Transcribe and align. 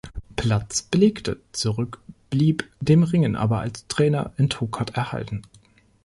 Platz 0.35 0.81
belegte, 0.81 1.41
zurück, 1.51 2.01
blieb 2.31 2.67
dem 2.79 3.03
Ringen 3.03 3.35
aber 3.35 3.59
als 3.59 3.85
Trainer 3.87 4.33
in 4.37 4.49
Tokat 4.49 4.95
erhalten. 4.97 5.43